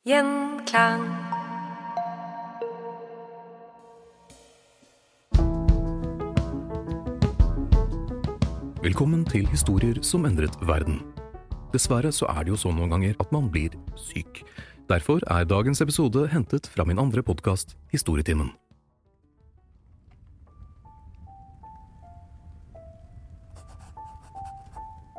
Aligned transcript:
Gjenklang. 0.00 1.02
Velkommen 8.80 9.26
til 9.28 9.44
historier 9.52 10.00
som 10.00 10.24
endret 10.24 10.56
verden. 10.64 11.02
Dessverre 11.74 12.08
så 12.16 12.30
er 12.32 12.48
det 12.48 12.54
jo 12.54 12.62
sånn 12.62 12.80
noen 12.80 12.94
ganger 12.94 13.20
at 13.20 13.28
man 13.28 13.52
blir 13.52 13.76
syk. 14.00 14.40
Derfor 14.88 15.20
er 15.28 15.44
dagens 15.44 15.84
episode 15.84 16.24
hentet 16.32 16.72
fra 16.72 16.88
min 16.88 16.96
andre 16.96 17.20
podkast, 17.20 17.76
Historietimen. 17.92 18.54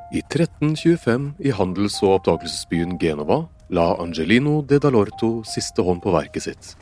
I 0.09 0.25
1325, 0.25 1.35
i 1.37 1.53
handels- 1.53 2.01
og 2.01 2.17
oppdagelsesbyen 2.17 2.97
Genova, 2.97 3.43
la 3.71 3.95
Angelino 4.03 4.61
de 4.67 4.79
Dalorto 4.83 5.45
siste 5.47 5.83
hånd 5.87 6.01
på 6.03 6.11
verket 6.11 6.43
sitt. 6.43 6.73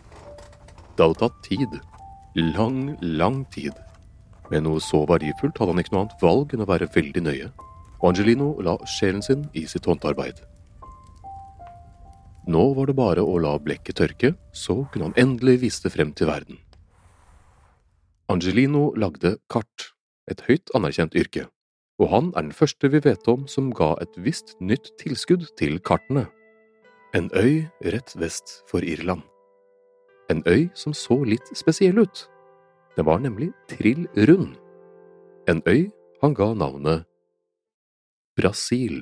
Det 0.98 1.06
hadde 1.06 1.20
tatt 1.22 1.36
tid. 1.46 1.76
Lang, 2.36 2.96
lang 3.02 3.44
tid. 3.54 3.76
Med 4.50 4.64
noe 4.66 4.82
så 4.82 5.04
verdifullt 5.06 5.60
hadde 5.62 5.76
han 5.76 5.82
ikke 5.84 5.94
noe 5.94 6.08
annet 6.08 6.24
valg 6.24 6.56
enn 6.56 6.64
å 6.66 6.70
være 6.70 6.88
veldig 6.96 7.22
nøye, 7.28 7.50
og 8.00 8.08
Angelino 8.10 8.56
la 8.66 8.74
sjelen 8.90 9.22
sin 9.22 9.44
i 9.54 9.68
sitt 9.70 9.86
håndarbeid. 9.86 10.42
Nå 12.50 12.64
var 12.74 12.90
det 12.90 12.98
bare 12.98 13.22
å 13.22 13.38
la 13.38 13.54
blekket 13.62 14.00
tørke, 14.02 14.34
så 14.50 14.80
kunne 14.90 15.12
han 15.12 15.22
endelig 15.22 15.60
vise 15.68 15.86
det 15.86 15.94
frem 15.94 16.16
til 16.18 16.32
verden. 16.32 16.58
Angelino 18.34 18.88
lagde 18.98 19.36
kart, 19.54 19.92
et 20.26 20.42
høyt 20.50 20.74
anerkjent 20.74 21.14
yrke, 21.14 21.46
og 22.02 22.10
han 22.10 22.34
er 22.34 22.50
den 22.50 22.58
første 22.58 22.90
vi 22.90 23.06
vet 23.06 23.30
om 23.30 23.46
som 23.46 23.70
ga 23.78 23.94
et 24.02 24.18
visst 24.18 24.56
nytt 24.58 24.90
tilskudd 24.98 25.52
til 25.62 25.78
kartene. 25.86 26.26
En 27.10 27.26
øy 27.34 27.66
rett 27.82 28.12
vest 28.22 28.60
for 28.70 28.86
Irland. 28.86 29.24
En 30.30 30.44
øy 30.46 30.68
som 30.78 30.94
så 30.94 31.16
litt 31.26 31.48
spesiell 31.58 31.98
ut. 31.98 32.28
Den 32.94 33.08
var 33.08 33.18
nemlig 33.24 33.50
trill 33.72 34.06
rund. 34.30 34.54
En 35.50 35.64
øy 35.66 35.90
han 36.22 36.36
ga 36.38 36.52
navnet 36.54 37.08
Brasil. 38.38 39.02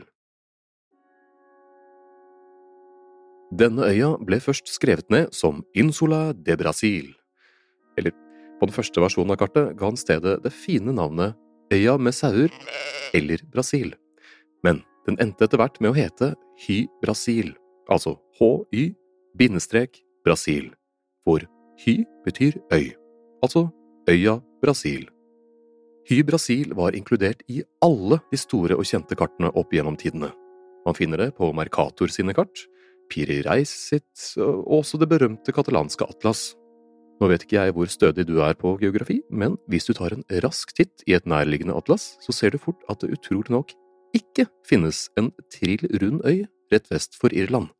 Denne 3.51 3.91
øya 3.91 4.13
ble 4.23 4.39
først 4.39 4.71
skrevet 4.71 5.11
ned 5.11 5.35
som 5.35 5.65
Insula 5.75 6.31
de 6.31 6.55
Brasil. 6.55 7.11
Eller, 7.99 8.15
på 8.61 8.71
den 8.71 8.75
første 8.79 9.03
versjonen 9.03 9.35
av 9.35 9.43
kartet 9.43 9.75
ga 9.75 9.91
han 9.91 9.99
stedet 9.99 10.39
det 10.47 10.55
fine 10.55 10.95
navnet 10.95 11.35
Øya 11.75 11.97
med 11.99 12.15
sauer, 12.15 12.47
eller 13.11 13.43
Brasil. 13.51 13.91
Men 14.63 14.79
den 15.03 15.19
endte 15.19 15.43
etter 15.43 15.59
hvert 15.59 15.81
med 15.83 15.91
å 15.91 15.97
hete 15.97 16.35
Hy 16.63 16.85
Brasil, 17.03 17.51
altså 17.89 18.17
HY 18.39 18.91
bindestrek 19.37 20.01
Brasil, 20.25 20.71
hvor 21.25 21.45
Hy 21.77 22.01
betyr 22.25 22.57
øy, 22.73 22.95
altså 23.43 23.67
øya 24.09 24.39
Brasil. 24.63 25.05
Hy 26.09 26.23
Brasil 26.23 26.71
var 26.73 26.95
inkludert 26.95 27.43
i 27.51 27.61
alle 27.83 28.17
de 28.31 28.39
store 28.39 28.77
og 28.79 28.87
kjente 28.87 29.15
kartene 29.19 29.51
opp 29.53 29.75
gjennom 29.75 29.97
tidene. 29.99 30.31
Man 30.87 30.95
finner 30.97 31.21
det 31.21 31.33
på 31.37 31.51
Mercator 31.53 32.09
sine 32.09 32.33
kart, 32.33 32.63
Piri 33.11 33.41
Reis 33.45 33.69
sitt 33.69 34.33
og 34.41 34.65
også 34.79 34.97
det 34.99 35.09
berømte 35.11 35.53
katalanske 35.53 36.07
Atlas. 36.07 36.55
Nå 37.17 37.29
vet 37.31 37.45
ikke 37.45 37.57
jeg 37.59 37.73
hvor 37.73 37.89
stødig 37.89 38.27
du 38.29 38.37
er 38.45 38.57
på 38.57 38.75
geografi, 38.81 39.21
men 39.29 39.57
hvis 39.69 39.87
du 39.89 39.93
tar 39.97 40.13
en 40.13 40.25
rask 40.43 40.73
titt 40.77 41.05
i 41.09 41.15
et 41.17 41.25
nærliggende 41.25 41.77
atlas, 41.77 42.15
så 42.21 42.35
ser 42.35 42.53
du 42.53 42.61
fort 42.61 42.83
at 42.89 43.01
det 43.01 43.13
utrolig 43.17 43.53
nok 43.53 43.73
ikke 44.17 44.45
finnes 44.69 45.07
en 45.17 45.31
trill 45.53 45.87
rund 46.01 46.21
øy 46.25 46.45
rett 46.71 46.91
vest 46.93 47.17
for 47.17 47.33
Irland. 47.33 47.71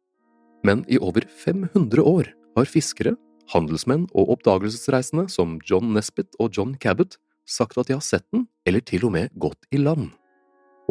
Men 0.68 0.84
i 0.92 1.00
over 1.00 1.24
500 1.46 2.04
år 2.04 2.34
har 2.58 2.68
fiskere, 2.68 3.16
handelsmenn 3.54 4.08
og 4.12 4.34
oppdagelsesreisende 4.36 5.30
som 5.32 5.56
John 5.68 5.94
Nesbitt 5.96 6.36
og 6.44 6.58
John 6.58 6.76
Cabot 6.84 7.16
sagt 7.48 7.78
at 7.80 7.88
de 7.88 7.96
har 7.96 8.04
sett 8.04 8.26
den, 8.36 8.48
eller 8.68 8.84
til 8.84 9.06
og 9.08 9.14
med 9.16 9.32
gått 9.40 9.70
i 9.72 9.80
land. 9.80 10.10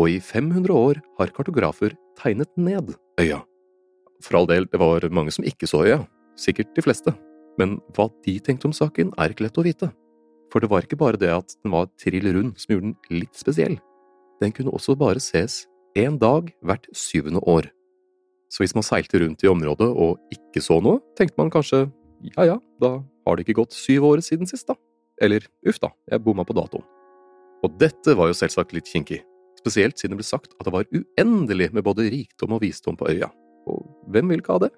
Og 0.01 0.15
i 0.15 0.17
500 0.21 0.73
år 0.73 1.03
har 1.19 1.33
kartografer 1.37 1.93
tegnet 2.17 2.53
ned 2.57 2.95
øya. 3.21 3.43
For 4.25 4.39
all 4.39 4.49
del, 4.49 4.65
det 4.73 4.81
var 4.81 5.05
mange 5.13 5.35
som 5.35 5.45
ikke 5.45 5.69
så 5.69 5.83
øya, 5.85 6.01
sikkert 6.41 6.73
de 6.77 6.85
fleste, 6.85 7.13
men 7.61 7.77
hva 7.97 8.09
de 8.25 8.39
tenkte 8.41 8.71
om 8.71 8.77
saken 8.77 9.13
er 9.21 9.33
ikke 9.33 9.49
lett 9.49 9.61
å 9.61 9.67
vite. 9.67 9.91
For 10.53 10.63
det 10.63 10.71
var 10.73 10.87
ikke 10.87 11.01
bare 11.01 11.21
det 11.21 11.33
at 11.33 11.57
den 11.61 11.75
var 11.75 11.91
trill 12.01 12.29
rund 12.33 12.57
som 12.61 12.73
gjorde 12.73 12.93
den 12.93 13.21
litt 13.21 13.37
spesiell, 13.37 13.77
den 14.41 14.53
kunne 14.53 14.73
også 14.73 14.97
bare 14.97 15.21
ses 15.21 15.65
én 15.97 16.19
dag 16.21 16.53
hvert 16.65 16.89
syvende 16.97 17.41
år. 17.49 17.69
Så 18.53 18.63
hvis 18.63 18.75
man 18.77 18.87
seilte 18.87 19.21
rundt 19.23 19.43
i 19.43 19.51
området 19.51 19.89
og 19.91 20.21
ikke 20.35 20.63
så 20.63 20.79
noe, 20.83 21.01
tenkte 21.19 21.39
man 21.41 21.51
kanskje 21.53 21.87
ja 22.37 22.47
ja, 22.49 22.57
da 22.81 22.99
har 23.27 23.37
det 23.37 23.47
ikke 23.47 23.61
gått 23.61 23.75
syv 23.77 24.07
år 24.09 24.23
siden 24.25 24.49
sist, 24.49 24.69
da. 24.69 24.77
Eller 25.23 25.45
uff 25.69 25.81
da, 25.83 25.91
jeg 26.11 26.23
bomma 26.25 26.45
på 26.47 26.57
datoen. 26.57 26.85
Og 27.65 27.77
dette 27.81 28.15
var 28.17 28.31
jo 28.31 28.37
selvsagt 28.37 28.75
litt 28.77 28.89
kinkig, 28.89 29.23
spesielt 29.59 29.99
siden 29.99 30.15
det 30.15 30.21
ble 30.21 30.29
sagt 30.29 30.55
at 30.57 30.67
det 30.69 30.75
var 30.75 30.89
uendelig 30.93 31.71
med 31.75 31.85
både 31.87 32.09
rikdom 32.13 32.57
og 32.57 32.63
visdom 32.63 32.99
på 32.99 33.09
øya. 33.11 33.31
Og 33.67 33.83
hvem 34.13 34.31
vil 34.31 34.43
ikke 34.43 34.57
ha 34.57 34.67
det? 34.67 34.73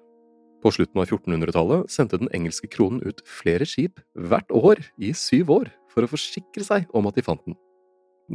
På 0.63 0.71
slutten 0.75 0.99
av 0.99 1.07
1400-tallet 1.07 1.91
sendte 1.91 2.19
den 2.19 2.31
engelske 2.35 2.67
kronen 2.71 3.03
ut 3.05 3.21
flere 3.23 3.67
skip 3.69 4.01
hvert 4.17 4.49
år 4.51 4.81
i 4.99 5.13
syv 5.15 5.53
år 5.55 5.69
for 5.91 6.03
å 6.03 6.11
forsikre 6.11 6.65
seg 6.65 6.89
om 6.95 7.07
at 7.07 7.15
de 7.15 7.23
fant 7.23 7.43
den, 7.47 7.55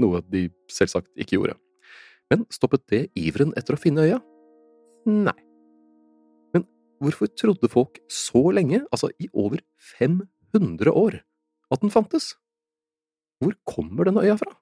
noe 0.01 0.23
de 0.33 0.47
selvsagt 0.73 1.11
ikke 1.21 1.37
gjorde. 1.37 1.59
Men 2.33 2.47
stoppet 2.53 2.87
det 2.93 3.03
iveren 3.21 3.53
etter 3.59 3.77
å 3.77 3.81
finne 3.81 4.07
øya? 4.07 4.23
Nei. 5.05 5.37
Men 6.55 6.65
hvorfor 7.03 7.29
trodde 7.37 7.69
folk 7.69 8.01
så 8.09 8.43
lenge, 8.57 8.83
altså 8.91 9.11
i 9.21 9.29
over 9.33 9.61
500 9.99 10.93
år, 10.93 11.21
at 11.71 11.83
den 11.83 11.93
fantes? 11.93 12.35
Hvor 13.43 13.57
kommer 13.69 14.09
denne 14.09 14.25
øya 14.25 14.39
fra? 14.41 14.55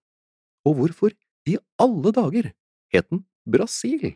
Og 0.67 0.79
hvorfor 0.79 1.15
i 1.47 1.59
alle 1.83 2.13
dager 2.15 2.53
het 2.95 3.09
den 3.11 3.25
Brasil? 3.47 4.15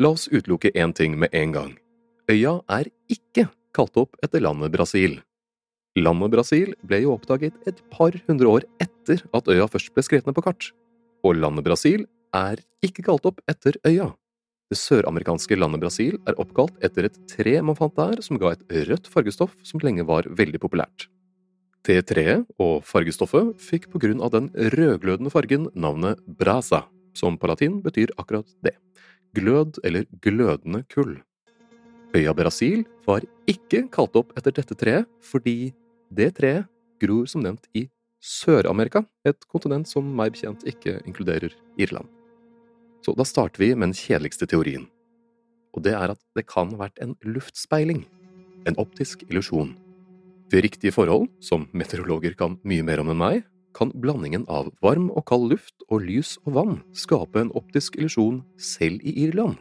La 0.00 0.14
oss 0.14 0.30
utelukke 0.32 0.72
én 0.72 0.94
ting 0.96 1.18
med 1.20 1.34
en 1.36 1.52
gang. 1.52 1.72
Øya 2.30 2.60
er 2.72 2.88
ikke 3.12 3.50
kalt 3.76 3.96
opp 4.00 4.16
etter 4.24 4.40
landet 4.40 4.72
Brasil. 4.72 5.18
Landet 5.98 6.32
Brasil 6.32 6.72
ble 6.86 7.02
jo 7.02 7.16
oppdaget 7.16 7.56
et 7.68 7.82
par 7.92 8.14
hundre 8.28 8.48
år 8.48 8.64
etter 8.80 9.20
at 9.36 9.50
øya 9.50 9.66
først 9.68 9.92
ble 9.92 10.04
skrevet 10.06 10.28
ned 10.28 10.36
på 10.38 10.44
kart, 10.46 10.70
og 11.26 11.36
landet 11.36 11.66
Brasil 11.66 12.06
er 12.36 12.60
ikke 12.84 13.04
kalt 13.06 13.26
opp 13.28 13.40
etter 13.50 13.76
øya. 13.86 14.10
Det 14.70 14.78
søramerikanske 14.78 15.56
landet 15.58 15.82
Brasil 15.82 16.18
er 16.30 16.36
oppkalt 16.38 16.76
etter 16.84 17.08
et 17.08 17.16
tre 17.32 17.56
man 17.66 17.78
fant 17.78 17.96
der 17.96 18.20
som 18.22 18.38
ga 18.38 18.52
et 18.54 18.62
rødt 18.86 19.08
fargestoff 19.10 19.56
som 19.66 19.82
lenge 19.82 20.04
var 20.06 20.28
veldig 20.30 20.60
populært. 20.62 21.08
Det 21.82 21.96
treet 22.06 22.44
og 22.60 22.84
fargestoffet 22.86 23.56
fikk 23.58 23.88
på 23.90 24.02
grunn 24.02 24.20
av 24.22 24.30
den 24.34 24.50
rødglødende 24.76 25.32
fargen 25.32 25.66
navnet 25.74 26.20
brasa, 26.38 26.84
som 27.16 27.38
på 27.40 27.50
latin 27.50 27.80
betyr 27.82 28.12
akkurat 28.20 28.46
det– 28.62 28.76
glød 29.38 29.80
eller 29.86 30.06
glødende 30.22 30.84
kull. 30.92 31.16
Øya 32.14 32.34
Brasil 32.34 32.84
var 33.06 33.26
ikke 33.50 33.84
kalt 33.90 34.14
opp 34.18 34.34
etter 34.38 34.54
dette 34.54 34.76
treet 34.78 35.10
fordi 35.22 35.72
det 36.10 36.34
treet 36.38 36.70
gror 37.02 37.26
som 37.30 37.42
nevnt 37.42 37.66
i 37.74 37.88
Sør-Amerika, 38.20 39.06
et 39.24 39.46
kontinent 39.48 39.88
som 39.88 40.04
meg 40.04 40.34
bekjent 40.34 40.66
ikke 40.68 40.98
inkluderer 41.08 41.54
Irland. 41.80 42.19
Så 43.04 43.14
da 43.16 43.24
starter 43.24 43.62
vi 43.62 43.74
med 43.74 43.90
den 43.90 43.96
kjedeligste 43.96 44.48
teorien, 44.50 44.88
og 45.76 45.84
det 45.86 45.94
er 45.96 46.12
at 46.12 46.20
det 46.36 46.46
kan 46.50 46.72
ha 46.74 46.82
vært 46.84 47.00
en 47.00 47.14
luftspeiling, 47.24 48.04
en 48.68 48.76
optisk 48.80 49.22
illusjon. 49.28 49.72
Ved 50.50 50.66
riktige 50.66 50.92
forhold, 50.92 51.28
som 51.40 51.68
meteorologer 51.72 52.34
kan 52.36 52.58
mye 52.66 52.84
mer 52.84 53.00
om 53.02 53.12
enn 53.12 53.20
meg, 53.20 53.42
kan 53.76 53.92
blandingen 54.02 54.44
av 54.50 54.72
varm 54.82 55.08
og 55.14 55.24
kald 55.30 55.46
luft 55.52 55.84
og 55.88 56.02
lys 56.02 56.34
og 56.42 56.56
vann 56.56 56.78
skape 56.96 57.38
en 57.38 57.52
optisk 57.54 57.96
illusjon 58.00 58.42
selv 58.58 58.98
i 59.06 59.14
Irland. 59.28 59.56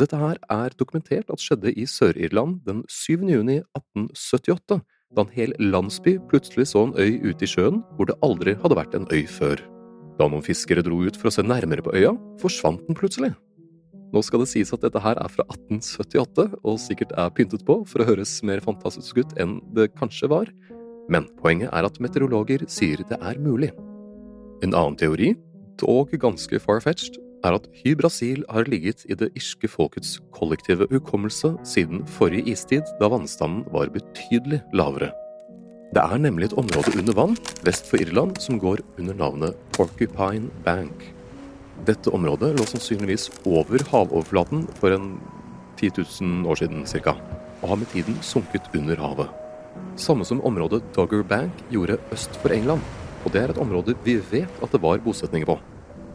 Dette 0.00 0.16
her 0.20 0.40
er 0.52 0.74
dokumentert 0.76 1.30
at 1.32 1.40
skjedde 1.40 1.72
i 1.72 1.86
Sør-Irland 1.88 2.60
den 2.66 2.82
7. 2.88 3.28
juni 3.28 3.60
1878, 3.76 4.80
da 5.16 5.24
en 5.24 5.32
hel 5.32 5.54
landsby 5.60 6.18
plutselig 6.28 6.68
så 6.72 6.84
en 6.84 6.96
øy 6.96 7.16
ute 7.30 7.46
i 7.46 7.48
sjøen 7.48 7.80
hvor 7.96 8.08
det 8.08 8.18
aldri 8.24 8.56
hadde 8.60 8.76
vært 8.76 8.96
en 8.98 9.08
øy 9.12 9.24
før. 9.30 9.62
Da 10.16 10.28
noen 10.28 10.44
fiskere 10.44 10.84
dro 10.84 11.02
ut 11.04 11.18
for 11.18 11.30
å 11.30 11.34
se 11.34 11.44
nærmere 11.44 11.84
på 11.84 11.92
øya, 11.96 12.14
forsvant 12.40 12.86
den 12.88 12.96
plutselig. 12.96 13.34
Nå 14.14 14.22
skal 14.24 14.40
det 14.42 14.48
sies 14.52 14.70
at 14.72 14.84
dette 14.84 15.02
her 15.02 15.18
er 15.20 15.32
fra 15.32 15.44
1878, 15.50 16.46
og 16.62 16.78
sikkert 16.80 17.12
er 17.18 17.32
pyntet 17.36 17.66
på 17.66 17.80
for 17.90 18.02
å 18.02 18.08
høres 18.08 18.38
mer 18.46 18.62
fantastisk 18.64 19.18
ut 19.20 19.34
enn 19.42 19.58
det 19.76 19.90
kanskje 19.98 20.30
var, 20.32 20.52
men 21.12 21.26
poenget 21.42 21.74
er 21.74 21.86
at 21.86 22.00
meteorologer 22.02 22.64
sier 22.70 23.02
det 23.10 23.18
er 23.20 23.38
mulig. 23.42 23.72
En 24.64 24.72
annen 24.72 24.96
teori, 24.98 25.34
dog 25.82 26.14
ganske 26.22 26.60
far-fetched, 26.62 27.20
er 27.44 27.58
at 27.58 27.68
Hy-Brasil 27.82 28.42
har 28.50 28.66
ligget 28.70 29.04
i 29.10 29.18
det 29.18 29.28
irske 29.38 29.68
folkets 29.70 30.16
kollektive 30.34 30.88
hukommelse 30.90 31.52
siden 31.68 32.02
forrige 32.16 32.56
istid, 32.56 32.88
da 33.00 33.10
vannstanden 33.12 33.66
var 33.74 33.92
betydelig 33.94 34.62
lavere. 34.74 35.12
Det 35.94 36.02
er 36.02 36.18
nemlig 36.18 36.48
et 36.48 36.56
område 36.58 36.92
under 36.98 37.14
vann 37.14 37.36
vest 37.66 37.86
for 37.86 38.02
Irland 38.02 38.40
som 38.42 38.58
går 38.58 38.82
under 38.98 39.14
navnet 39.14 39.58
Porcupine 39.76 40.50
Bank. 40.64 41.12
Dette 41.86 42.10
området 42.10 42.56
lå 42.56 42.66
sannsynligvis 42.66 43.28
over 43.46 43.84
havoverflaten 43.92 44.64
for 44.80 44.96
en 44.96 45.14
10 45.78 45.92
000 46.20 46.50
år 46.50 46.58
siden 46.58 46.82
ca., 46.90 47.14
og 47.62 47.68
har 47.70 47.78
med 47.80 47.88
tiden 47.92 48.18
sunket 48.20 48.66
under 48.74 48.98
havet. 49.00 49.30
Samme 49.96 50.24
som 50.24 50.42
området 50.44 50.82
Dogger 50.96 51.22
Bank 51.22 51.62
gjorde 51.70 52.00
øst 52.12 52.34
for 52.42 52.52
England, 52.52 52.82
og 53.24 53.32
det 53.32 53.42
er 53.42 53.54
et 53.54 53.62
område 53.62 53.94
vi 54.04 54.18
vet 54.30 54.62
at 54.62 54.72
det 54.72 54.82
var 54.82 55.00
bosetninger 55.04 55.46
på. 55.46 55.58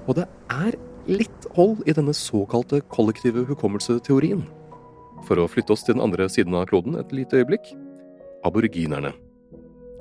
Og 0.07 0.18
det 0.19 0.27
er 0.51 0.77
litt 1.07 1.47
hold 1.56 1.81
i 1.88 1.95
denne 1.95 2.13
såkalte 2.13 2.83
kollektive 2.91 3.47
hukommelseteorien. 3.50 4.44
For 5.25 5.39
å 5.39 5.50
flytte 5.50 5.73
oss 5.73 5.85
til 5.85 5.95
den 5.97 6.06
andre 6.06 6.29
siden 6.29 6.57
av 6.57 6.68
kloden 6.69 6.97
et 7.00 7.13
lite 7.15 7.41
øyeblikk. 7.41 7.73
Aboriginerne. 8.45 9.13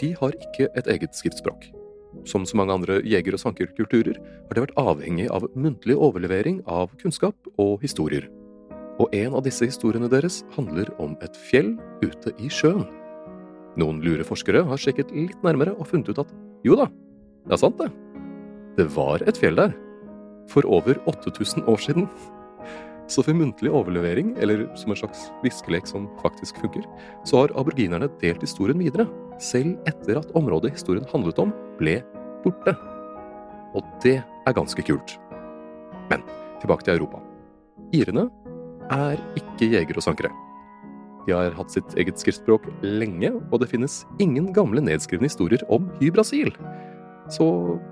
De 0.00 0.14
har 0.16 0.34
ikke 0.40 0.70
et 0.76 0.88
eget 0.88 1.16
skriftspråk. 1.16 1.68
Som 2.26 2.46
så 2.46 2.56
mange 2.56 2.74
andre 2.74 3.00
jeger- 3.06 3.36
og 3.36 3.42
sankerkulturer 3.42 4.16
har 4.16 4.54
de 4.54 4.64
vært 4.64 4.78
avhengig 4.80 5.28
av 5.30 5.46
muntlig 5.54 5.96
overlevering 5.96 6.62
av 6.66 6.90
kunnskap 7.02 7.36
og 7.58 7.80
historier. 7.84 8.28
Og 9.00 9.12
en 9.14 9.34
av 9.34 9.44
disse 9.44 9.64
historiene 9.64 10.10
deres 10.10 10.42
handler 10.56 10.90
om 11.00 11.16
et 11.22 11.36
fjell 11.36 11.76
ute 12.02 12.32
i 12.38 12.48
sjøen. 12.48 12.86
Noen 13.78 14.00
lure 14.02 14.24
forskere 14.26 14.64
har 14.66 14.80
sjekket 14.80 15.12
litt 15.14 15.44
nærmere 15.46 15.76
og 15.78 15.86
funnet 15.86 16.10
ut 16.10 16.24
at 16.24 16.32
jo 16.66 16.76
da, 16.76 16.88
det 17.46 17.56
er 17.56 17.62
sant 17.62 17.78
det. 17.78 17.88
Det 18.76 18.88
var 18.96 19.22
et 19.28 19.38
fjell 19.38 19.56
der 19.56 19.72
for 20.50 20.66
over 20.66 20.98
8000 21.06 21.68
år 21.70 21.80
siden. 21.80 22.08
Så 23.10 23.24
for 23.26 23.34
muntlig 23.34 23.72
overlevering, 23.74 24.36
eller 24.38 24.68
som 24.78 24.92
en 24.92 24.98
slags 25.00 25.24
viskelek 25.42 25.88
som 25.90 26.06
faktisk 26.20 26.60
funker, 26.62 26.84
så 27.26 27.42
har 27.42 27.54
aborginerne 27.58 28.06
delt 28.20 28.44
historien 28.44 28.78
videre, 28.78 29.08
selv 29.42 29.80
etter 29.90 30.20
at 30.20 30.30
området 30.38 30.76
historien 30.76 31.08
handlet 31.10 31.40
om, 31.42 31.50
ble 31.80 31.98
borte. 32.44 32.76
Og 33.74 33.82
det 34.04 34.20
er 34.20 34.54
ganske 34.54 34.84
kult. 34.86 35.16
Men 36.10 36.22
tilbake 36.62 36.86
til 36.86 37.00
Europa. 37.00 37.18
Irene 37.96 38.28
er 38.94 39.18
ikke 39.38 39.72
jegere 39.72 39.98
og 39.98 40.06
sankere. 40.06 40.30
De 41.26 41.34
har 41.34 41.54
hatt 41.58 41.74
sitt 41.74 41.96
eget 41.98 42.20
skriftspråk 42.22 42.68
lenge, 42.84 43.32
og 43.50 43.60
det 43.62 43.70
finnes 43.72 44.04
ingen 44.22 44.52
gamle 44.54 44.82
nedskrevne 44.86 45.28
historier 45.28 45.66
om 45.72 45.90
Hy-Brasil. 45.98 46.54
Så 47.30 47.46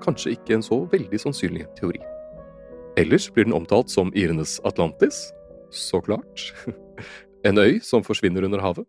kanskje 0.04 0.36
ikke 0.36 0.58
en 0.58 0.64
så 0.66 0.80
veldig 0.90 1.20
sannsynlig 1.26 1.66
teori. 1.78 2.00
Ellers 2.98 3.28
blir 3.30 3.46
den 3.46 3.54
omtalt 3.54 3.92
som 3.92 4.10
irenes 4.18 4.56
Atlantis, 4.66 5.28
så 5.70 6.00
klart, 6.02 6.48
en 7.46 7.58
øy 7.58 7.78
som 7.84 8.02
forsvinner 8.02 8.44
under 8.48 8.62
havet, 8.64 8.86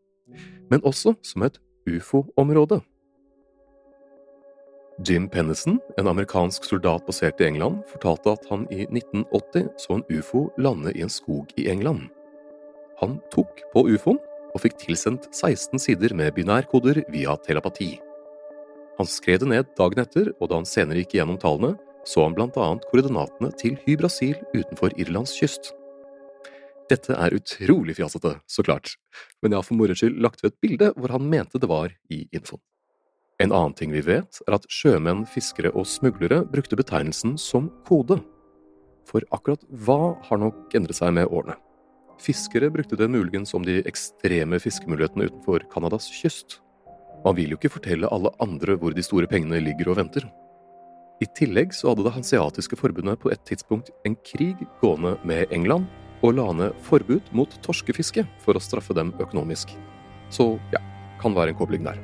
men 0.71 0.81
også 0.81 1.13
som 1.21 1.45
et 1.45 1.59
ufo-område. 1.89 2.79
Jim 5.07 5.29
Pennison, 5.29 5.77
en 5.99 6.09
amerikansk 6.11 6.65
soldat 6.65 7.05
basert 7.07 7.39
i 7.39 7.45
England, 7.47 7.83
fortalte 7.87 8.33
at 8.33 8.47
han 8.49 8.65
i 8.73 8.81
1980 8.89 9.69
så 9.79 9.99
en 9.99 10.03
ufo 10.11 10.47
lande 10.57 10.91
i 10.97 11.05
en 11.05 11.13
skog 11.13 11.53
i 11.55 11.69
England. 11.71 12.09
Han 12.99 13.19
tok 13.31 13.61
på 13.71 13.85
ufoen 13.93 14.17
og 14.49 14.63
fikk 14.65 14.75
tilsendt 14.81 15.29
16 15.31 15.79
sider 15.79 16.15
med 16.17 16.33
binærkoder 16.35 17.03
via 17.13 17.37
telepati. 17.45 17.93
Han 18.97 19.07
skrev 19.07 19.39
det 19.39 19.51
ned 19.53 19.69
dagen 19.77 20.01
etter, 20.03 20.33
og 20.41 20.49
da 20.49 20.59
han 20.59 20.67
senere 20.67 21.05
gikk 21.05 21.15
gjennom 21.19 21.39
tallene, 21.39 21.77
så 22.07 22.23
han 22.25 22.35
blant 22.37 22.57
annet 22.59 22.85
koordinatene 22.91 23.51
til 23.59 23.77
Hy-Brasil 23.85 24.37
utenfor 24.53 24.95
Irlands 24.99 25.35
kyst. 25.39 25.73
Dette 26.89 27.13
er 27.13 27.35
utrolig 27.37 27.99
fjasete, 27.99 28.39
så 28.49 28.65
klart, 28.65 28.95
men 29.41 29.53
jeg 29.53 29.61
har 29.61 29.67
for 29.67 29.77
moro 29.77 29.95
skyld 29.97 30.17
lagt 30.23 30.41
ved 30.41 30.53
et 30.53 30.61
bilde 30.63 30.89
hvor 30.97 31.13
han 31.13 31.29
mente 31.29 31.61
det 31.61 31.69
var 31.69 31.93
i 32.09 32.23
infoen. 32.33 32.61
En 33.39 33.53
annen 33.55 33.75
ting 33.77 33.93
vi 33.93 34.01
vet, 34.03 34.41
er 34.49 34.57
at 34.57 34.65
sjømenn, 34.67 35.23
fiskere 35.29 35.71
og 35.71 35.87
smuglere 35.87 36.41
brukte 36.49 36.75
betegnelsen 36.75 37.37
som 37.39 37.69
kode. 37.87 38.17
For 39.07 39.23
akkurat 39.31 39.63
hva 39.69 40.17
har 40.27 40.41
nok 40.41 40.75
endret 40.75 40.99
seg 40.99 41.13
med 41.15 41.29
årene. 41.31 41.55
Fiskere 42.19 42.67
brukte 42.73 42.97
det 42.99 43.07
muligens 43.07 43.53
om 43.55 43.63
de 43.63 43.77
ekstreme 43.87 44.59
fiskemulighetene 44.59 45.29
utenfor 45.29 45.63
Canadas 45.71 46.09
kyst. 46.11 46.57
Man 47.23 47.37
vil 47.37 47.53
jo 47.53 47.59
ikke 47.61 47.71
fortelle 47.77 48.11
alle 48.11 48.33
andre 48.43 48.75
hvor 48.79 48.91
de 48.95 49.05
store 49.05 49.29
pengene 49.31 49.61
ligger 49.63 49.93
og 49.93 50.01
venter. 50.01 50.27
I 51.19 51.27
tillegg 51.35 51.73
så 51.75 51.91
hadde 51.91 52.05
Det 52.05 52.13
hanseatiske 52.15 52.77
forbundet 52.79 53.19
på 53.19 53.31
et 53.33 53.41
tidspunkt 53.47 53.91
en 54.07 54.15
krig 54.23 54.61
gående 54.79 55.17
med 55.27 55.51
England, 55.51 55.87
og 56.23 56.35
la 56.35 56.45
ned 56.55 56.77
forbud 56.83 57.27
mot 57.35 57.51
torskefiske 57.63 58.25
for 58.43 58.55
å 58.55 58.63
straffe 58.63 58.95
dem 58.95 59.11
økonomisk. 59.19 59.71
Så 60.31 60.53
ja, 60.71 60.79
kan 61.19 61.35
være 61.35 61.53
en 61.53 61.59
kobling 61.59 61.83
der. 61.83 61.99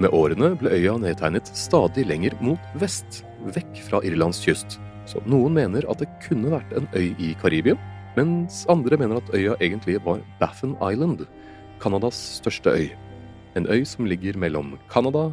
Med 0.00 0.12
årene 0.12 0.52
ble 0.60 0.72
øya 0.76 0.98
nedtegnet 1.00 1.48
stadig 1.56 2.04
lenger 2.08 2.36
mot 2.44 2.60
vest, 2.80 3.22
vekk 3.56 3.80
fra 3.88 4.02
Irlands 4.04 4.42
kyst. 4.44 4.78
Så 5.08 5.22
noen 5.24 5.56
mener 5.56 5.86
at 5.88 6.02
det 6.02 6.10
kunne 6.24 6.52
vært 6.52 6.72
en 6.76 6.88
øy 6.96 7.14
i 7.16 7.32
Karibia, 7.40 7.76
mens 8.16 8.64
andre 8.72 8.98
mener 9.00 9.20
at 9.20 9.32
øya 9.36 9.56
egentlig 9.64 9.96
var 10.04 10.20
Baffin 10.40 10.76
Island, 10.84 11.24
Canadas 11.80 12.18
største 12.40 12.72
øy. 12.72 12.90
En 13.56 13.68
øy 13.72 13.84
som 13.88 14.08
ligger 14.08 14.36
mellom 14.36 14.74
Canada, 14.92 15.30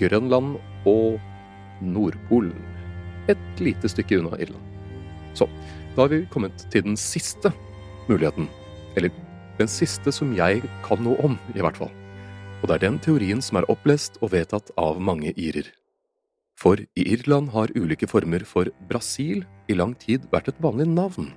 Grønland 0.00 0.56
og 0.88 1.20
Nordpolen. 1.80 2.56
Et 3.28 3.62
lite 3.62 3.88
stykke 3.90 4.20
unna 4.20 4.38
Irland. 4.40 4.64
Så, 5.34 5.46
da 5.94 6.04
har 6.04 6.12
vi 6.12 6.24
kommet 6.32 6.66
til 6.72 6.84
den 6.86 6.96
siste 6.98 7.52
muligheten. 8.08 8.48
Eller 8.96 9.12
den 9.58 9.70
siste 9.70 10.12
som 10.14 10.32
jeg 10.36 10.62
kan 10.86 11.02
noe 11.04 11.18
om, 11.24 11.36
i 11.54 11.62
hvert 11.62 11.78
fall. 11.78 11.92
Og 12.60 12.68
det 12.68 12.76
er 12.76 12.86
den 12.88 12.98
teorien 13.02 13.40
som 13.44 13.60
er 13.60 13.68
opplest 13.72 14.18
og 14.20 14.34
vedtatt 14.34 14.72
av 14.80 15.00
mange 15.00 15.32
irer. 15.36 15.68
For 16.60 16.76
i 16.76 17.04
Irland 17.14 17.52
har 17.54 17.72
ulike 17.72 18.08
former 18.10 18.44
for 18.44 18.68
Brasil 18.90 19.46
i 19.70 19.76
lang 19.78 19.94
tid 19.96 20.26
vært 20.32 20.50
et 20.52 20.58
vanlig 20.60 20.90
navn. 20.90 21.30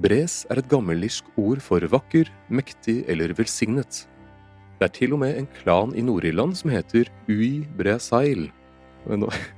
Bres 0.00 0.44
er 0.52 0.60
et 0.60 0.68
gammelirsk 0.68 1.28
ord 1.40 1.60
for 1.64 1.84
vakker, 1.92 2.28
mektig 2.52 3.02
eller 3.08 3.32
velsignet. 3.36 4.04
Det 4.76 4.88
er 4.88 4.92
til 4.92 5.14
og 5.16 5.22
med 5.22 5.36
en 5.40 5.48
klan 5.60 5.94
i 5.96 6.04
Nord-Irland 6.04 6.56
som 6.56 6.72
heter 6.72 7.08
Ui 7.32 7.64
Bresail. 7.78 8.50
Nå, 9.08 9.30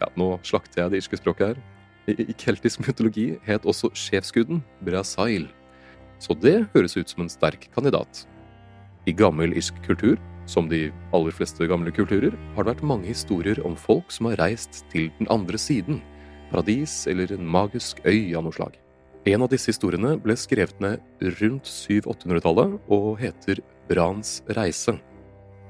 ja, 0.00 0.08
nå 0.18 0.32
slakter 0.46 0.84
jeg 0.84 0.92
det 0.92 1.02
irske 1.02 1.18
språket 1.20 1.52
her. 1.52 1.60
I, 2.08 2.14
I, 2.30 2.34
keltisk 2.40 2.80
mytologi 2.86 3.28
het 3.44 3.66
også 3.68 3.90
sjefsguden 3.96 4.62
Brasail, 4.84 5.48
så 6.22 6.34
det 6.34 6.66
høres 6.74 6.96
ut 6.96 7.10
som 7.10 7.24
en 7.24 7.32
sterk 7.32 7.68
kandidat. 7.74 8.24
I 9.06 9.14
gammel 9.16 9.54
irsk 9.56 9.76
kultur, 9.84 10.16
som 10.48 10.68
de 10.70 10.88
aller 11.12 11.34
fleste 11.36 11.66
gamle 11.68 11.92
kulturer, 11.92 12.32
har 12.56 12.64
det 12.64 12.72
vært 12.72 12.86
mange 12.88 13.10
historier 13.10 13.60
om 13.68 13.76
folk 13.76 14.12
som 14.12 14.30
har 14.30 14.40
reist 14.40 14.82
til 14.92 15.10
den 15.20 15.28
andre 15.32 15.60
siden, 15.60 16.00
paradis 16.50 17.02
eller 17.10 17.32
en 17.34 17.44
magisk 17.44 18.00
øy 18.08 18.32
av 18.36 18.46
noe 18.46 18.56
slag. 18.56 18.78
En 19.28 19.44
av 19.44 19.50
disse 19.52 19.68
historiene 19.68 20.14
ble 20.22 20.36
skrevet 20.38 20.78
ned 20.80 21.02
rundt 21.42 21.68
700-800-tallet 21.68 22.78
og 22.94 23.08
heter 23.20 23.60
Brans 23.90 24.38
reise. 24.56 24.96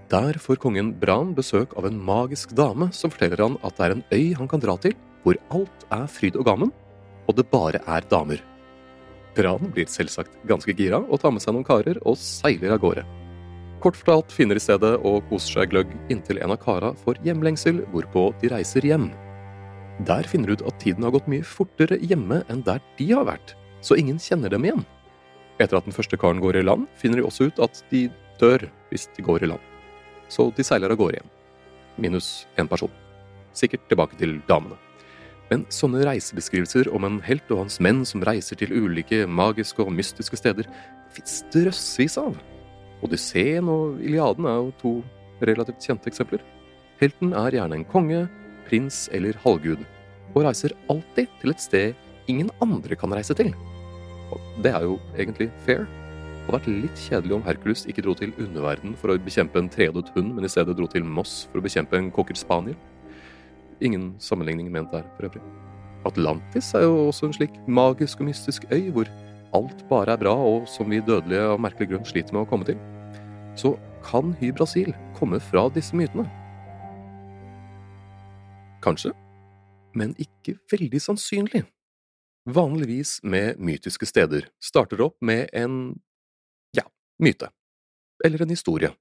Der 0.08 0.38
får 0.40 0.56
kongen 0.56 0.94
Bran 0.96 1.34
besøk 1.36 1.74
av 1.76 1.84
en 1.84 1.98
magisk 2.00 2.54
dame 2.56 2.86
som 2.96 3.12
forteller 3.12 3.42
han 3.44 3.58
at 3.60 3.76
det 3.76 3.84
er 3.84 3.94
en 3.94 4.04
øy 4.16 4.30
han 4.38 4.48
kan 4.48 4.62
dra 4.62 4.78
til, 4.80 4.94
hvor 5.20 5.36
alt 5.52 5.84
er 5.92 6.06
fryd 6.08 6.38
og 6.40 6.46
gammen, 6.48 6.72
og 7.28 7.36
det 7.36 7.44
bare 7.52 7.82
er 7.84 8.06
damer. 8.08 8.40
Bran 9.36 9.68
blir 9.74 9.90
selvsagt 9.92 10.32
ganske 10.48 10.72
gira 10.72 11.02
og 11.02 11.20
tar 11.20 11.34
med 11.34 11.44
seg 11.44 11.52
noen 11.52 11.68
karer 11.68 12.00
og 12.08 12.16
seiler 12.16 12.72
av 12.72 12.80
gårde. 12.86 13.04
Kort 13.84 14.00
fortalt 14.00 14.32
finner 14.32 14.56
de 14.56 14.64
stedet 14.64 14.94
og 14.96 15.28
koser 15.28 15.60
seg 15.60 15.74
gløgg 15.74 15.92
inntil 16.08 16.40
en 16.40 16.56
av 16.56 16.62
kara 16.62 16.94
får 17.04 17.20
hjemlengsel, 17.28 17.84
hvorpå 17.92 18.30
de 18.40 18.54
reiser 18.54 18.88
hjem. 18.88 19.10
Der 20.08 20.24
finner 20.24 20.48
de 20.48 20.56
ut 20.56 20.68
at 20.72 20.80
tiden 20.80 21.04
har 21.04 21.12
gått 21.12 21.28
mye 21.28 21.44
fortere 21.44 22.00
hjemme 22.00 22.40
enn 22.48 22.64
der 22.64 22.80
de 22.96 23.12
har 23.12 23.28
vært, 23.28 23.58
så 23.84 24.00
ingen 24.00 24.16
kjenner 24.16 24.56
dem 24.56 24.64
igjen. 24.64 24.86
Etter 25.60 25.76
at 25.78 25.84
den 25.84 25.94
første 25.94 26.16
karen 26.16 26.40
går 26.40 26.62
i 26.62 26.64
land, 26.64 26.88
finner 26.96 27.20
de 27.20 27.28
også 27.28 27.52
ut 27.52 27.60
at 27.60 27.84
de 27.92 28.06
dør 28.40 28.70
hvis 28.88 29.10
de 29.12 29.26
går 29.26 29.44
i 29.44 29.52
land. 29.52 29.67
Så 30.28 30.50
de 30.56 30.64
seiler 30.66 30.92
av 30.92 31.00
gårde 31.00 31.18
igjen. 31.18 31.32
Minus 31.98 32.46
én 32.60 32.68
person. 32.68 32.92
Sikkert 33.56 33.88
tilbake 33.88 34.18
til 34.20 34.38
damene. 34.48 34.76
Men 35.48 35.64
sånne 35.72 36.04
reisebeskrivelser 36.04 36.90
om 36.92 37.06
en 37.08 37.20
helt 37.24 37.48
og 37.54 37.64
hans 37.64 37.78
menn 37.80 38.04
som 38.08 38.24
reiser 38.26 38.58
til 38.60 38.74
ulike 38.76 39.24
magiske 39.24 39.80
og 39.80 39.94
mystiske 39.96 40.36
steder, 40.36 40.68
fins 41.14 41.40
drøssevis 41.54 42.18
av. 42.20 42.36
Odysseen 43.04 43.70
og 43.72 44.02
Iliaden 44.04 44.48
er 44.50 44.58
jo 44.58 44.74
to 44.82 44.92
relativt 45.48 45.86
kjente 45.86 46.10
eksempler. 46.10 46.42
Helten 47.00 47.32
er 47.32 47.56
gjerne 47.56 47.78
en 47.78 47.86
konge, 47.88 48.26
prins 48.68 49.06
eller 49.14 49.38
halvgud, 49.44 49.80
og 50.34 50.44
reiser 50.44 50.74
alltid 50.92 51.30
til 51.40 51.54
et 51.54 51.64
sted 51.64 52.08
ingen 52.28 52.50
andre 52.60 52.98
kan 52.98 53.14
reise 53.14 53.36
til. 53.38 53.54
Og 54.28 54.62
det 54.64 54.74
er 54.74 54.84
jo 54.84 54.98
egentlig 55.16 55.48
fair. 55.64 55.86
Hadde 56.48 56.62
vært 56.62 56.80
litt 56.80 57.00
kjedelig 57.04 57.34
om 57.36 57.42
Hercules 57.44 57.82
ikke 57.92 58.00
dro 58.06 58.14
til 58.16 58.30
underverden 58.40 58.94
for 58.96 59.12
å 59.12 59.18
bekjempe 59.20 59.60
en 59.60 59.66
trehodet 59.68 60.08
hund, 60.14 60.30
men 60.32 60.46
i 60.46 60.48
stedet 60.48 60.78
dro 60.78 60.86
til 60.88 61.04
Moss 61.04 61.42
for 61.50 61.60
å 61.60 61.64
bekjempe 61.66 61.98
en 61.98 62.08
cocker 62.08 62.38
spaniel. 62.40 62.78
Ingen 63.84 64.14
sammenligning 64.16 64.70
ment 64.72 64.88
der, 64.88 65.04
for 65.18 65.28
øvrig. 65.28 65.42
Atlantis 66.08 66.70
er 66.72 66.86
jo 66.86 67.10
også 67.10 67.28
en 67.28 67.36
slik 67.36 67.60
magisk 67.68 68.22
og 68.22 68.30
mystisk 68.30 68.64
øy 68.72 68.88
hvor 68.96 69.12
alt 69.60 69.84
bare 69.90 70.16
er 70.16 70.22
bra, 70.24 70.32
og 70.32 70.64
som 70.72 70.88
vi 70.88 71.02
dødelige 71.04 71.44
av 71.52 71.60
merkelig 71.60 71.90
grunn 71.92 72.08
sliter 72.08 72.32
med 72.32 72.46
å 72.46 72.48
komme 72.48 72.64
til. 72.64 72.80
Så 73.52 73.74
kan 74.08 74.32
Hy-Brasil 74.40 74.94
komme 75.20 75.44
fra 75.50 75.68
disse 75.76 76.00
mytene? 76.00 76.24
Kanskje, 78.80 79.12
men 79.92 80.16
ikke 80.16 80.56
veldig 80.72 81.04
sannsynlig. 81.10 81.66
Vanligvis 82.48 83.18
med 83.20 83.60
mytiske 83.60 84.08
steder 84.08 84.48
starter 84.64 85.10
opp 85.10 85.20
med 85.20 85.52
en 85.52 85.98
myte. 87.18 87.50
Eller 88.24 88.42
en 88.42 88.54
historie. 88.54 88.92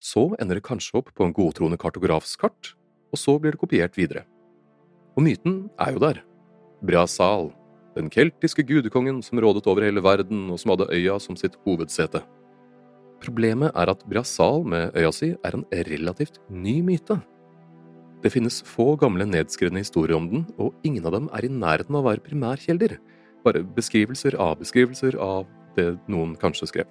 Så 0.00 0.30
ender 0.40 0.58
det 0.58 0.66
kanskje 0.66 0.98
opp 1.00 1.10
på 1.14 1.26
en 1.26 1.34
godtroende 1.36 1.78
kartografs 1.78 2.36
kart, 2.40 2.74
og 3.12 3.18
så 3.18 3.36
blir 3.38 3.54
det 3.54 3.60
kopiert 3.60 3.96
videre. 3.98 4.24
Og 5.16 5.24
myten 5.26 5.64
er 5.78 5.94
jo 5.94 6.02
der. 6.02 6.20
Brasal, 6.86 7.50
den 7.96 8.10
keltiske 8.10 8.64
gudekongen 8.66 9.20
som 9.22 9.40
rådet 9.42 9.66
over 9.68 9.84
hele 9.84 10.02
verden 10.02 10.48
og 10.50 10.60
som 10.62 10.72
hadde 10.72 10.88
øya 10.94 11.18
som 11.20 11.36
sitt 11.36 11.58
hovedsete. 11.66 12.22
Problemet 13.20 13.74
er 13.76 13.90
at 13.92 14.06
Brasal 14.08 14.64
med 14.64 14.96
øya 14.96 15.10
si 15.12 15.34
er 15.44 15.56
en 15.56 15.66
relativt 15.70 16.40
ny 16.48 16.80
myte. 16.80 17.18
Det 18.22 18.32
finnes 18.32 18.62
få 18.64 18.94
gamle 19.00 19.26
nedskrevne 19.28 19.80
historier 19.80 20.16
om 20.16 20.28
den, 20.28 20.46
og 20.58 20.74
ingen 20.84 21.04
av 21.08 21.14
dem 21.16 21.28
er 21.32 21.44
i 21.44 21.52
nærheten 21.52 21.96
av 21.96 22.04
å 22.04 22.08
være 22.10 22.24
primærkilder, 22.24 22.96
bare 23.44 23.64
beskrivelser 23.76 24.36
av 24.40 24.58
beskrivelser 24.60 25.16
av 25.20 25.46
det 25.76 25.94
noen 26.08 26.34
kanskje 26.40 26.68
skrev. 26.68 26.88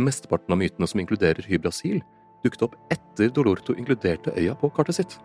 Mesteparten 0.00 0.54
av 0.54 0.60
mytene 0.60 0.88
som 0.88 1.02
inkluderer 1.02 1.44
Hybrasil, 1.48 2.00
dukket 2.44 2.64
opp 2.64 2.76
etter 2.92 3.30
Dolorto 3.34 3.76
inkluderte 3.76 4.32
øya 4.38 4.54
på 4.58 4.70
kartet 4.72 4.98
sitt. 5.00 5.18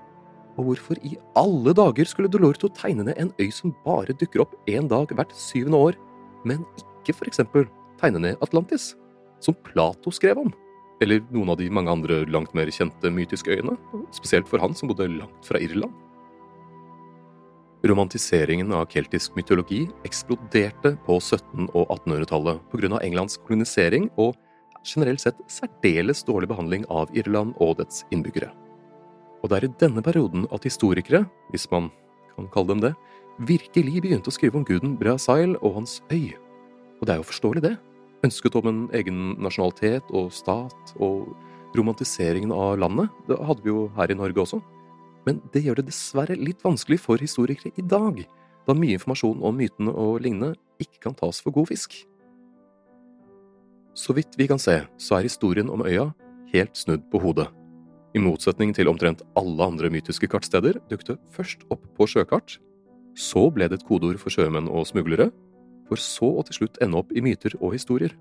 Og 0.58 0.72
hvorfor 0.72 1.00
i 1.06 1.16
alle 1.38 1.74
dager 1.78 2.10
skulle 2.10 2.32
Dolorto 2.32 2.70
tegne 2.74 3.06
ned 3.08 3.20
en 3.22 3.32
øy 3.40 3.50
som 3.54 3.76
bare 3.86 4.16
dukker 4.18 4.44
opp 4.44 4.56
én 4.68 4.90
dag 4.90 5.14
hvert 5.14 5.34
syvende 5.38 5.80
år, 5.90 6.00
men 6.46 6.66
ikke 6.82 7.16
for 7.16 7.30
eksempel 7.30 7.68
tegne 8.02 8.24
ned 8.24 8.42
Atlantis, 8.44 8.96
som 9.40 9.56
Plato 9.68 10.12
skrev 10.12 10.42
om? 10.42 10.52
Eller 11.02 11.22
noen 11.30 11.54
av 11.54 11.60
de 11.62 11.70
mange 11.70 11.94
andre 11.94 12.24
langt 12.26 12.56
mer 12.58 12.72
kjente 12.74 13.12
mytiske 13.14 13.54
øyene, 13.54 13.78
spesielt 14.12 14.50
for 14.50 14.60
han 14.60 14.74
som 14.76 14.90
bodde 14.90 15.08
langt 15.14 15.46
fra 15.46 15.62
Irland. 15.62 15.94
Romantiseringen 17.86 18.74
av 18.74 18.88
keltisk 18.90 19.36
mytologi 19.38 19.84
eksploderte 20.08 20.96
på 21.06 21.20
1700- 21.22 21.70
og 21.78 21.94
1800-tallet 21.94 22.64
pga. 22.74 22.98
Englands 23.06 23.38
kolonisering 23.46 24.10
og 24.18 24.34
generelt 24.88 25.22
sett 25.22 25.39
særdeles 25.51 26.24
dårlig 26.27 26.50
behandling 26.51 26.86
av 26.94 27.12
Irland 27.17 27.56
og 27.63 27.77
dets 27.82 28.06
innbyggere. 28.12 28.50
Og 29.44 29.51
det 29.51 29.58
er 29.58 29.67
i 29.67 29.75
denne 29.84 30.03
perioden 30.03 30.48
at 30.56 30.65
historikere, 30.65 31.25
hvis 31.51 31.67
man 31.72 31.91
kan 32.36 32.50
kalle 32.53 32.74
dem 32.74 32.84
det, 32.88 32.94
virkelig 33.46 34.01
begynte 34.01 34.32
å 34.32 34.34
skrive 34.34 34.58
om 34.58 34.65
guden 34.65 34.96
Brasail 34.98 35.56
og 35.62 35.82
hans 35.82 36.00
øy. 36.12 36.34
Og 36.98 37.06
det 37.06 37.13
er 37.13 37.22
jo 37.22 37.29
forståelig, 37.29 37.63
det. 37.67 37.75
Ønsket 38.25 38.58
om 38.58 38.70
en 38.72 38.82
egen 38.98 39.36
nasjonalitet 39.44 40.10
og 40.10 40.32
stat 40.34 40.96
og 40.98 41.29
romantiseringen 41.77 42.51
av 42.56 42.79
landet, 42.82 43.13
det 43.27 43.38
hadde 43.38 43.62
vi 43.62 43.70
jo 43.70 43.86
her 43.98 44.10
i 44.10 44.17
Norge 44.17 44.41
også. 44.41 44.62
Men 45.27 45.41
det 45.53 45.65
gjør 45.65 45.82
det 45.82 45.89
dessverre 45.91 46.38
litt 46.39 46.63
vanskelig 46.65 47.01
for 47.03 47.22
historikere 47.22 47.75
i 47.77 47.86
dag, 47.86 48.24
da 48.67 48.75
mye 48.75 48.98
informasjon 48.98 49.44
om 49.46 49.60
mytene 49.60 49.94
og 49.94 50.22
lignende 50.24 50.56
ikke 50.82 51.03
kan 51.03 51.17
tas 51.17 51.44
for 51.44 51.53
god 51.56 51.70
fisk. 51.70 52.00
Så 53.98 54.13
vidt 54.13 54.38
vi 54.38 54.46
kan 54.50 54.60
se, 54.62 54.84
så 55.01 55.18
er 55.18 55.25
historien 55.25 55.70
om 55.74 55.82
øya 55.82 56.12
helt 56.54 56.77
snudd 56.77 57.08
på 57.12 57.22
hodet. 57.24 57.48
I 58.16 58.22
motsetning 58.22 58.72
til 58.75 58.89
omtrent 58.92 59.24
alle 59.38 59.66
andre 59.66 59.89
mytiske 59.94 60.30
kartsteder 60.30 60.77
dukket 60.92 61.18
først 61.34 61.66
opp 61.74 61.84
på 61.98 62.08
sjøkart, 62.10 62.60
så 63.18 63.48
ble 63.54 63.66
det 63.68 63.80
et 63.80 63.88
kodeord 63.88 64.20
for 64.22 64.34
sjømenn 64.34 64.70
og 64.70 64.86
smuglere, 64.89 65.32
for 65.89 65.98
så 65.98 66.30
å 66.38 66.46
til 66.46 66.60
slutt 66.60 66.77
ende 66.84 67.00
opp 67.00 67.13
i 67.16 67.24
myter 67.25 67.56
og 67.58 67.74
historier. 67.74 68.13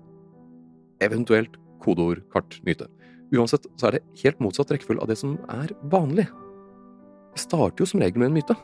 Eventuelt 1.03 1.59
kodeord, 1.83 2.23
kart, 2.33 2.57
myte. 2.65 2.89
Uansett 3.35 3.67
så 3.77 3.89
er 3.89 3.97
det 3.97 4.21
helt 4.23 4.41
motsatt 4.41 4.71
rekkefølge 4.73 5.03
av 5.03 5.11
det 5.11 5.19
som 5.19 5.37
er 5.51 5.75
vanlig. 5.91 6.25
Det 7.35 7.43
starter 7.43 7.83
jo 7.83 7.89
som 7.91 8.01
regel 8.01 8.23
med 8.23 8.31
en 8.31 8.37
myte. 8.39 8.57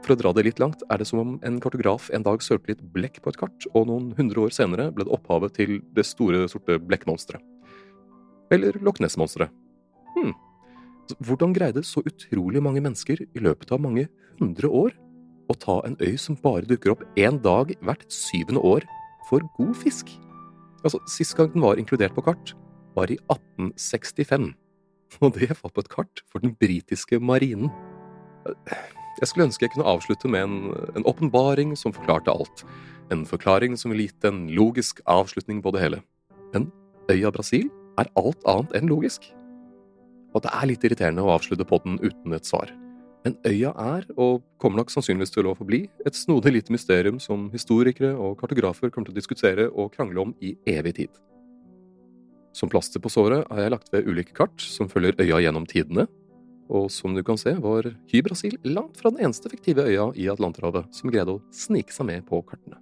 For 0.00 0.14
å 0.14 0.18
dra 0.18 0.32
det 0.32 0.46
litt 0.46 0.60
langt 0.62 0.82
er 0.88 1.00
det 1.00 1.06
som 1.10 1.20
om 1.20 1.32
en 1.44 1.58
kartograf 1.60 2.08
en 2.14 2.24
dag 2.24 2.42
sølte 2.42 2.72
litt 2.72 2.84
blekk 2.94 3.20
på 3.22 3.32
et 3.32 3.40
kart, 3.40 3.66
og 3.74 3.88
noen 3.90 4.12
hundre 4.18 4.46
år 4.46 4.54
senere 4.56 4.88
ble 4.94 5.04
det 5.06 5.12
opphavet 5.14 5.56
til 5.58 5.80
det 5.96 6.06
store, 6.08 6.46
sorte 6.48 6.78
blekkmonsteret. 6.80 7.44
Eller 8.50 8.80
Loch 8.82 8.98
Ness-monsteret, 8.98 9.52
Hm. 10.16 10.32
Hvordan 11.26 11.54
greide 11.54 11.82
så 11.86 12.02
utrolig 12.06 12.62
mange 12.62 12.82
mennesker 12.82 13.22
i 13.22 13.42
løpet 13.42 13.72
av 13.74 13.82
mange 13.82 14.06
hundre 14.40 14.70
år 14.70 14.94
å 15.50 15.56
ta 15.58 15.80
en 15.86 15.96
øy 15.98 16.14
som 16.20 16.38
bare 16.38 16.68
dukker 16.68 16.94
opp 16.94 17.04
én 17.18 17.40
dag 17.42 17.72
hvert 17.82 18.06
syvende 18.14 18.62
år, 18.62 18.86
for 19.28 19.42
god 19.58 19.74
fisk? 19.78 20.10
Altså, 20.84 21.00
Sist 21.10 21.36
gang 21.36 21.50
den 21.52 21.64
var 21.64 21.78
inkludert 21.78 22.14
på 22.14 22.24
kart, 22.24 22.54
var 22.94 23.10
i 23.10 23.18
1865. 23.30 24.52
Og 25.20 25.34
det 25.34 25.50
var 25.50 25.74
på 25.74 25.82
et 25.82 25.90
kart 25.90 26.22
for 26.30 26.42
den 26.42 26.54
britiske 26.54 27.18
marinen. 27.18 27.70
Jeg 29.20 29.28
skulle 29.28 29.48
ønske 29.48 29.66
jeg 29.66 29.74
kunne 29.74 29.90
avslutte 29.90 30.30
med 30.32 30.42
en 30.96 31.04
åpenbaring 31.04 31.74
som 31.76 31.92
forklarte 31.92 32.32
alt. 32.32 32.64
En 33.12 33.26
forklaring 33.28 33.76
som 33.76 33.92
ville 33.92 34.08
gitt 34.08 34.24
en 34.24 34.46
logisk 34.56 35.02
avslutning 35.06 35.60
på 35.62 35.74
det 35.74 35.84
hele. 35.84 36.00
Men 36.54 36.70
øya 37.12 37.32
Brasil 37.34 37.68
er 38.00 38.08
alt 38.16 38.48
annet 38.48 38.78
enn 38.78 38.88
logisk 38.88 39.28
og 40.34 40.44
det 40.44 40.52
er 40.54 40.68
litt 40.70 40.84
irriterende 40.86 41.24
å 41.24 41.32
avslutte 41.34 41.66
podden 41.66 41.98
uten 42.02 42.36
et 42.36 42.46
svar. 42.46 42.70
Men 43.24 43.34
øya 43.44 43.72
er, 43.76 44.06
og 44.16 44.40
kommer 44.62 44.80
nok 44.80 44.92
sannsynligvis 44.94 45.34
til 45.34 45.50
å 45.50 45.56
forbli, 45.58 45.82
et 46.08 46.16
snodig 46.16 46.54
lite 46.54 46.72
mysterium 46.72 47.18
som 47.20 47.50
historikere 47.52 48.14
og 48.14 48.38
kartografer 48.40 48.92
kommer 48.92 49.10
til 49.10 49.16
å 49.16 49.20
diskutere 49.20 49.66
og 49.68 49.92
krangle 49.96 50.22
om 50.22 50.32
i 50.40 50.54
evig 50.70 50.94
tid. 51.02 51.20
Som 52.56 52.70
plaster 52.72 53.02
på 53.02 53.12
såret 53.12 53.44
har 53.50 53.60
jeg 53.60 53.74
lagt 53.74 53.92
ved 53.92 54.08
ulike 54.08 54.34
kart 54.34 54.64
som 54.64 54.88
følger 54.90 55.18
øya 55.20 55.42
gjennom 55.44 55.68
tidene, 55.68 56.06
og 56.70 56.86
som 56.94 57.14
du 57.16 57.22
kan 57.26 57.38
se 57.40 57.52
var 57.58 57.88
Hy-Brasil 58.12 58.56
langt 58.68 59.00
fra 59.00 59.10
den 59.10 59.24
eneste 59.26 59.50
fiktive 59.50 59.88
øya 59.90 60.10
i 60.14 60.28
Atlanterhavet 60.30 60.94
som 60.94 61.10
greide 61.10 61.34
å 61.34 61.42
snike 61.54 61.94
seg 61.94 62.06
med 62.06 62.26
på 62.28 62.38
kartene. 62.46 62.78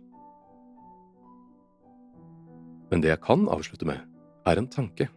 Men 2.93 3.05
det 3.05 3.13
jeg 3.13 3.25
kan 3.25 3.49
avslutte 3.53 3.89
med, 3.89 4.01
er 4.49 4.61
en 4.61 4.69
tanke. 4.69 5.09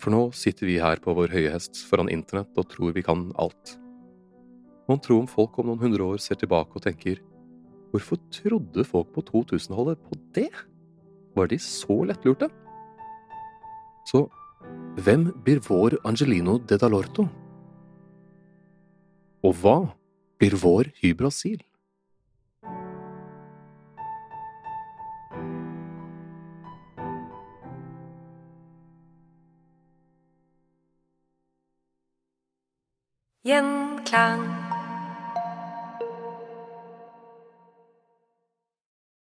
For 0.00 0.12
nå 0.12 0.22
sitter 0.36 0.68
vi 0.68 0.80
her 0.82 1.00
på 1.00 1.14
vår 1.16 1.32
høye 1.32 1.52
hest 1.52 1.82
foran 1.88 2.10
internett 2.12 2.56
og 2.58 2.68
tror 2.72 2.94
vi 2.96 3.04
kan 3.06 3.30
alt. 3.40 3.76
Mon 4.88 5.00
tro 5.00 5.20
om 5.22 5.28
folk 5.30 5.58
om 5.60 5.70
noen 5.70 5.84
hundre 5.84 6.04
år 6.12 6.20
ser 6.20 6.40
tilbake 6.40 6.76
og 6.76 6.84
tenker 6.84 7.20
hvorfor 7.92 8.18
trodde 8.32 8.84
folk 8.88 9.12
på 9.14 9.24
2000-tallet 9.28 10.00
på 10.08 10.18
det? 10.36 10.50
Var 11.36 11.48
de 11.48 11.58
så 11.60 12.02
lettlurte? 12.08 12.48
Så 14.08 14.26
hvem 15.04 15.30
blir 15.44 15.62
vår 15.64 16.00
Angelino 16.08 16.58
de 16.58 16.80
Dalorto? 16.80 17.28
Og 19.42 19.54
hva 19.58 19.78
blir 20.38 20.54
vår 20.54 20.92
hybrosil? 21.02 21.62
Gjenklang. 33.42 34.51